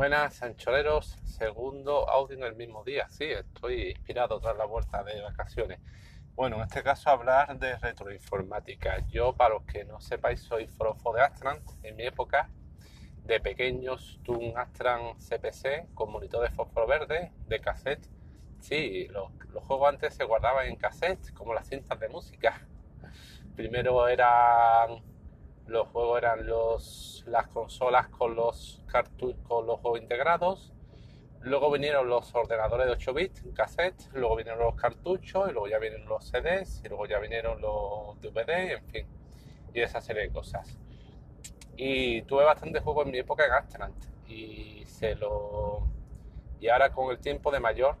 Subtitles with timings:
[0.00, 1.18] Buenas, Sancholeros.
[1.26, 3.06] Segundo audio en el mismo día.
[3.10, 5.78] Sí, estoy inspirado tras la vuelta de vacaciones.
[6.34, 9.06] Bueno, en este caso hablar de retroinformática.
[9.08, 11.58] Yo, para los que no sepáis, soy forofo de Astran.
[11.82, 12.48] En mi época,
[13.24, 18.08] de pequeños, tuve un Astran CPC con monitor de fósforo verde, de cassette.
[18.60, 22.66] Sí, los, los juegos antes se guardaban en cassette, como las cintas de música.
[23.54, 25.09] Primero eran
[25.70, 28.82] los juegos eran los, las consolas con los,
[29.44, 30.72] con los juegos integrados.
[31.42, 35.78] Luego vinieron los ordenadores de 8 bits, cassette, luego vinieron los cartuchos, y luego ya
[35.78, 39.06] vinieron los CDs, y luego ya vinieron los DVD, en fin,
[39.72, 40.76] y esa serie de cosas.
[41.76, 45.88] Y tuve bastante juegos en mi época en Astrant, y se lo.
[46.60, 47.96] Y ahora con el tiempo de mayor,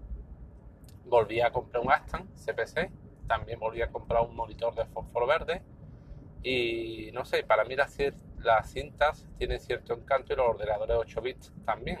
[1.06, 2.90] volví a comprar un Astran CPC,
[3.26, 5.62] también volví a comprar un monitor de fósforo verde
[6.42, 7.96] y no sé, para mí las,
[8.72, 12.00] cintas tienen cierto encanto y los ordenadores 8 bits también.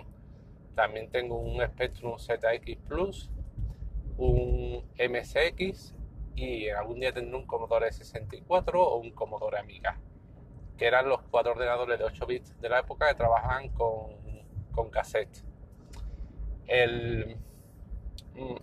[0.74, 3.30] También tengo un Spectrum ZX Plus,
[4.16, 5.94] un MSX
[6.34, 9.98] y algún día tendré un Commodore 64 o un Commodore Amiga,
[10.78, 14.16] que eran los cuatro ordenadores de 8 bits de la época que trabajaban con,
[14.72, 15.44] con cassette.
[16.66, 17.36] El,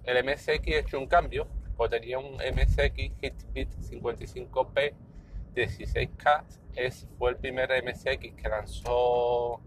[0.03, 5.06] el MSX he hecho un cambio, pues tenía un MSX Hitbit 55P
[5.55, 6.43] 16K
[6.75, 9.61] es, fue el primer MSX que lanzó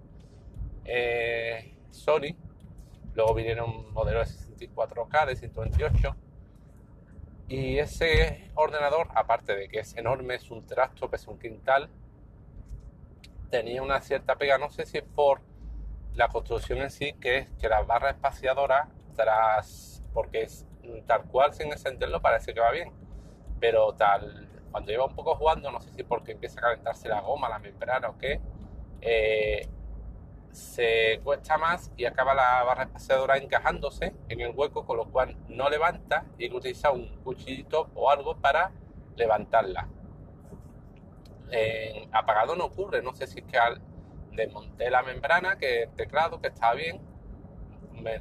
[0.84, 2.36] eh, Sony.
[3.14, 6.16] Luego vinieron modelos de 64K, de 128.
[7.48, 11.90] Y ese ordenador, aparte de que es enorme, es un trasto, pesa un quintal,
[13.50, 15.40] tenía una cierta pega, no sé si por
[16.14, 20.64] la construcción en sí, que es que la barra espaciadora, tras, porque es
[21.06, 22.92] tal cual sin encenderlo, parece que va bien,
[23.58, 27.20] pero tal cuando lleva un poco jugando, no sé si porque empieza a calentarse la
[27.20, 28.40] goma, la membrana o qué,
[29.00, 29.68] eh,
[30.52, 35.36] se cuesta más y acaba la barra espaciadora encajándose en el hueco, con lo cual
[35.48, 38.72] no levanta y hay que utilizar un cuchillito o algo para
[39.16, 39.88] levantarla.
[42.12, 43.80] apagado no ocurre, no sé si es que al
[44.32, 47.00] desmonté la membrana, que el teclado, que estaba bien,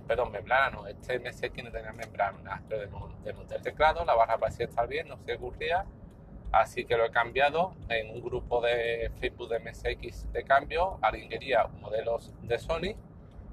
[0.08, 2.82] perdón, membrana no, este MSX no tenía membrana, pero
[3.24, 5.86] desmonté el teclado, la barra parecía estar bien, no se ocurría
[6.52, 10.98] Así que lo he cambiado en un grupo de Facebook de MSX de cambio.
[11.02, 12.96] Alguien quería modelos de Sony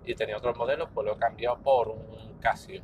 [0.05, 2.83] y tenía otros modelos, pues lo he cambiado por un Casio.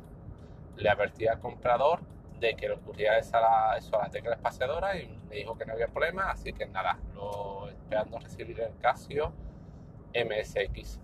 [0.75, 2.01] Le advertí al comprador
[2.39, 5.87] de que le ocurría eso a la tecla espaciadora y me dijo que no había
[5.87, 9.33] problema, así que nada, lo esperando recibir el Casio
[10.13, 10.99] MSX.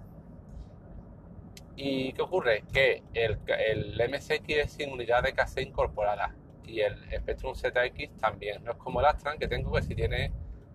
[1.76, 2.64] ¿Y qué ocurre?
[2.74, 8.64] Que el, el MSX es sin unidad de cassette incorporada y el Spectrum ZX también.
[8.64, 10.32] No es como el Astran que tengo que si tiene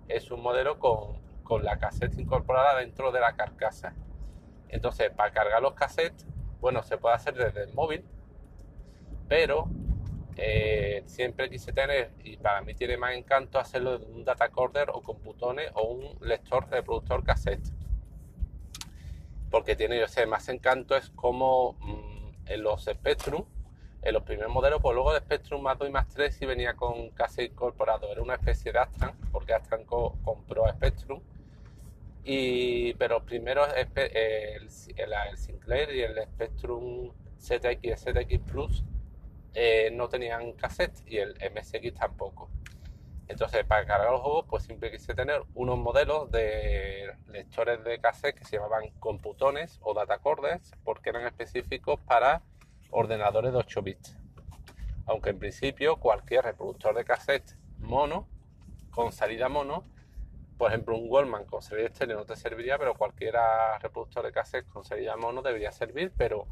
[0.08, 3.94] es un modelo con, con la cassette incorporada dentro de la carcasa.
[4.68, 6.26] Entonces, para cargar los cassettes,
[6.60, 8.04] bueno, se puede hacer desde el móvil,
[9.28, 9.68] pero
[10.36, 15.00] eh, siempre quise tener, y para mí tiene más encanto hacerlo de un datacorder o
[15.00, 17.68] computones o un lector reproductor cassette.
[19.50, 23.44] Porque tiene, yo sé, más encanto es como mm, en los Spectrum
[24.04, 26.74] en los primeros modelos, pues luego de Spectrum más 2 y más 3 sí venía
[26.74, 31.20] con casi incorporado, era una especie de Astran, porque Astran compró Spectrum.
[32.22, 38.84] Y, pero primero el, el, Sinclair y el Spectrum ZX y el ZX Plus
[39.54, 42.50] eh, no tenían cassette y el MSX tampoco.
[43.28, 48.36] Entonces, para cargar los juegos, pues siempre quise tener unos modelos de lectores de cassette
[48.36, 52.42] que se llamaban computones o datacorders, porque eran específicos para
[52.94, 54.16] ordenadores de 8 bits.
[55.06, 58.28] Aunque en principio cualquier reproductor de cassette mono,
[58.90, 59.84] con salida mono,
[60.56, 63.34] por ejemplo un Wallman con salida estéreo no te serviría, pero cualquier
[63.82, 66.46] reproductor de cassette con salida mono debería servir, pero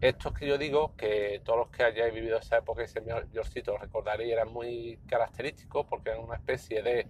[0.00, 4.32] estos que yo digo, que todos los que hayáis vivido esa época ese mayorcito recordaréis,
[4.32, 7.08] eran muy característicos porque eran una especie de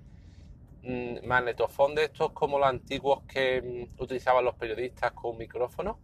[0.84, 5.98] mmm, magnetofón de estos como los antiguos que mm, utilizaban los periodistas con micrófono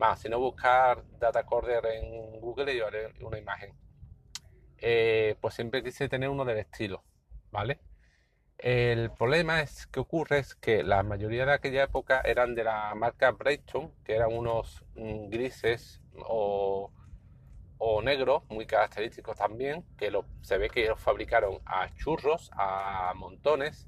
[0.00, 3.74] Vamos, si no buscar datacorder en Google y haré una imagen.
[4.78, 7.04] Eh, pues siempre quise tener uno del estilo,
[7.50, 7.80] ¿vale?
[8.56, 12.94] El problema es que ocurre es que la mayoría de aquella época eran de la
[12.94, 16.90] marca Brayton, que eran unos mm, grises o,
[17.76, 20.10] o negros, muy característicos también, que
[20.40, 23.86] se ve que los fabricaron a churros, a montones,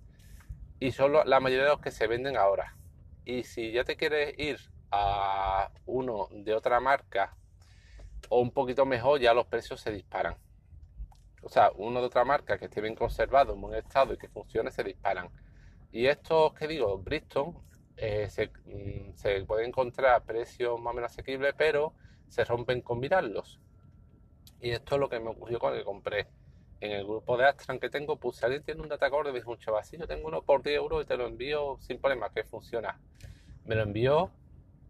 [0.79, 2.77] y son la mayoría de los que se venden ahora.
[3.25, 7.35] Y si ya te quieres ir a uno de otra marca
[8.29, 10.37] o un poquito mejor, ya los precios se disparan.
[11.43, 14.29] O sea, uno de otra marca que esté bien conservado, en buen estado y que
[14.29, 15.29] funcione, se disparan.
[15.91, 17.55] Y estos que digo, Bristol,
[17.97, 21.95] eh, se, mm, se puede encontrar a precios más o menos asequibles, pero
[22.29, 23.61] se rompen con mirarlos.
[24.61, 26.29] Y esto es lo que me ocurrió cuando compré.
[26.81, 30.07] En el grupo de Astran que tengo, puse, alguien tiene un dije, un chaval, yo
[30.07, 32.99] tengo uno por 10 euros y te lo envío sin problema, que funciona.
[33.65, 34.31] Me lo envió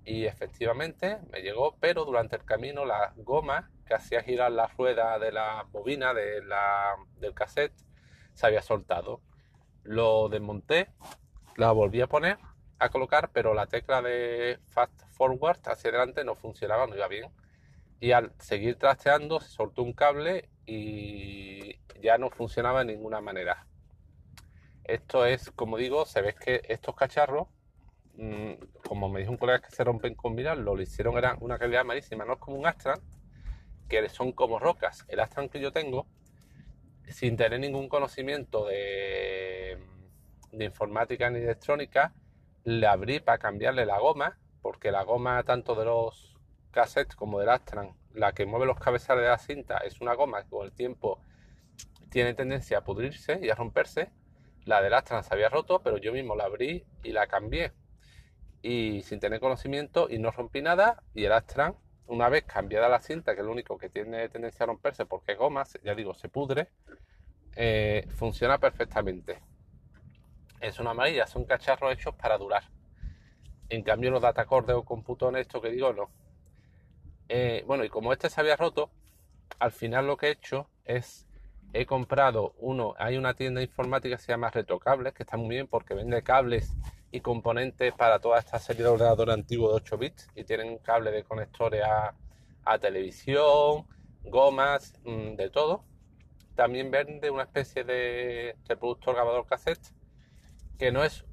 [0.05, 5.19] y efectivamente me llegó, pero durante el camino la goma que hacía girar la rueda
[5.19, 7.75] de la bobina del cassette
[8.35, 9.21] se había soltado.
[9.85, 10.91] Lo desmonté,
[11.57, 12.39] la volví a poner,
[12.79, 17.31] a colocar, pero la tecla de fast forward hacia adelante no funcionaba, no iba bien.
[18.01, 23.67] Y al seguir trasteando se soltó un cable y ya no funcionaba de ninguna manera.
[24.85, 27.47] Esto es, como digo, se ve que estos cacharros,
[28.87, 31.85] como me dijo un colega que se rompen con mirar, lo hicieron era una calidad
[31.85, 33.01] malísima, no es como un Astran,
[33.89, 35.05] que son como rocas.
[35.09, 36.07] El Astran que yo tengo,
[37.09, 39.79] sin tener ningún conocimiento de,
[40.53, 42.13] de informática ni electrónica,
[42.65, 46.39] le abrí para cambiarle la goma, porque la goma tanto de los
[46.71, 50.43] cassettes como del Astran, la que mueve los cabezales de la cinta, es una goma
[50.43, 51.21] que con el tiempo
[52.11, 54.11] tiene tendencia a pudrirse y a romperse.
[54.65, 57.73] La del Astran se había roto, pero yo mismo la abrí y la cambié.
[58.63, 61.03] Y sin tener conocimiento y no rompí nada.
[61.15, 61.75] Y el Astran,
[62.07, 65.35] una vez cambiada la cinta, que es lo único que tiene tendencia a romperse porque
[65.35, 66.69] goma, ya digo, se pudre,
[67.57, 69.41] eh, funciona perfectamente.
[70.61, 72.65] Es una amarilla, son cacharros hechos para durar.
[73.69, 76.11] En cambio, los datacordes o computones, esto que digo, no.
[77.29, 78.91] Eh, bueno, y como este se había roto,
[79.59, 81.27] al final lo que he hecho es
[81.73, 85.67] he comprado uno, hay una tienda informática que se llama Retrocables, que está muy bien
[85.67, 86.77] porque vende cables
[87.13, 91.13] y componentes para toda esta serie de ordenadores antiguos de 8 bits y tienen cable
[91.13, 93.87] de conectores a, televisión,
[94.25, 95.85] gomas, mm, de todo.
[96.55, 99.93] También vende una especie de reproductor grabador cassette
[100.79, 101.25] que no es,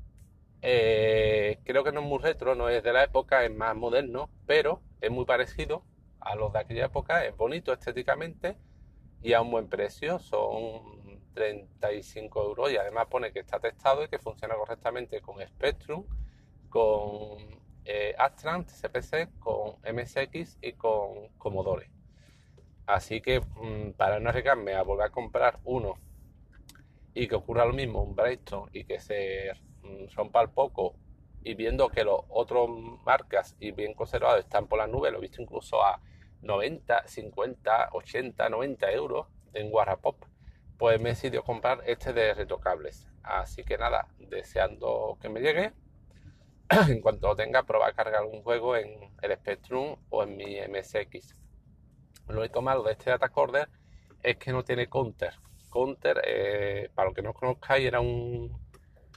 [0.61, 4.29] eh, creo que no es muy retro, no es de la época, es más moderno,
[4.45, 5.83] pero es muy parecido
[6.19, 8.57] a los de aquella época, es bonito estéticamente
[9.21, 14.07] y a un buen precio, son 35 euros y además pone que está testado y
[14.07, 16.05] que funciona correctamente con Spectrum,
[16.69, 21.89] con eh, Astran, CPC, con MSX y con Commodore.
[22.85, 25.95] Así que mm, para no arriesgarme a volver a comprar uno
[27.13, 29.51] y que ocurra lo mismo, un Brightstone y que se
[29.83, 30.95] mm, rompa al poco
[31.43, 32.69] y viendo que los otros
[33.05, 36.01] marcas y bien conservados están por las nubes, lo he visto incluso a
[36.41, 40.15] 90, 50, 80, 90 euros en Warrapop,
[40.79, 43.05] pues me he decidido comprar este de retocables.
[43.21, 45.73] Así que nada, deseando que me llegue.
[46.87, 48.89] en cuanto lo tenga, probar a cargar un juego en
[49.21, 51.35] el Spectrum o en mi MSX.
[52.29, 53.67] Lo único malo de este datacorder
[54.23, 55.33] es que no tiene counter.
[55.69, 58.57] Counter, eh, para los que no conozcáis, era un,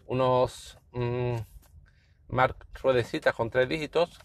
[0.06, 1.36] unos mm,
[2.82, 4.18] ruedecitas con tres dígitos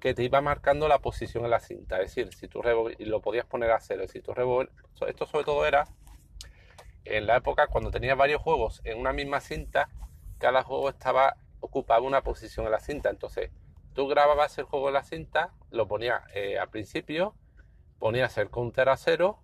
[0.00, 2.00] que te iba marcando la posición en la cinta.
[2.00, 2.62] Es decir, si tú
[2.98, 4.08] lo podías poner a cero.
[4.08, 4.32] Si tú
[5.06, 5.84] esto sobre todo era
[7.16, 9.88] en la época cuando tenías varios juegos en una misma cinta,
[10.38, 13.10] cada juego estaba ocupaba una posición en la cinta.
[13.10, 13.50] Entonces,
[13.94, 17.34] tú grababas el juego en la cinta, lo ponías eh, al principio,
[17.98, 19.40] ponías el counter a cero,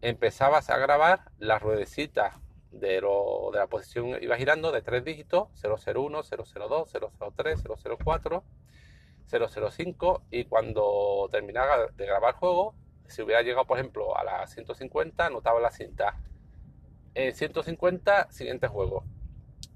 [0.00, 2.40] empezabas a grabar la ruedecita
[2.70, 6.92] de, lo, de la posición iba girando de tres dígitos, 001, 002,
[7.34, 7.64] 003,
[7.98, 8.44] 004
[9.28, 12.74] 005 y cuando terminaba de grabar el juego,
[13.06, 16.16] si hubiera llegado por ejemplo a las 150, anotaba la cinta.
[17.14, 19.04] En 150, siguiente juego.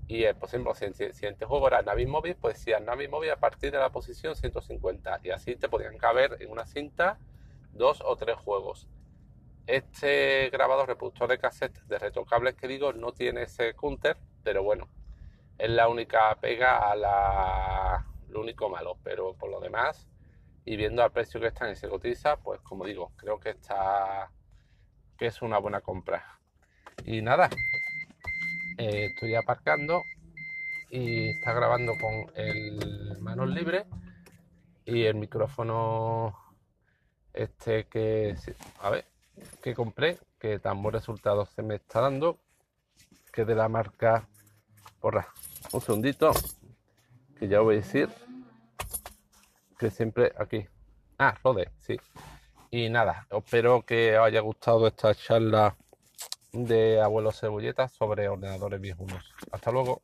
[0.06, 3.30] Y eh, por ejemplo, si el siguiente juego era Navi Móvil, pues decía Navi Móvil
[3.30, 5.20] a partir de la posición 150.
[5.22, 7.18] Y así te podían caber en una cinta
[7.72, 8.88] dos o tres juegos.
[9.66, 14.88] Este grabador reproductor de cassette de retocables que digo no tiene ese counter, pero bueno,
[15.58, 20.08] es la única pega a la lo único malo, pero por lo demás,
[20.64, 24.30] y viendo al precio que están y se cotiza, pues como digo, creo que está
[25.18, 26.40] que es una buena compra.
[27.04, 27.50] Y nada,
[28.78, 30.02] eh, estoy aparcando
[30.90, 33.86] y está grabando con el manos libre
[34.84, 36.36] y el micrófono
[37.32, 38.36] este que
[38.80, 39.06] a ver
[39.62, 42.38] que compré que tan buen resultado se me está dando
[43.32, 44.28] que de la marca
[45.00, 45.28] porra
[45.72, 46.32] un segundito
[47.38, 48.10] que ya voy a decir
[49.82, 50.64] que siempre aquí.
[51.18, 51.98] Ah, Rode, sí.
[52.70, 55.76] Y nada, espero que os haya gustado esta charla
[56.52, 59.24] de abuelo cebolletas sobre ordenadores viejunos.
[59.50, 60.02] Hasta luego.